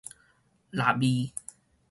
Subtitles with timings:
[0.71, 1.31] 臘味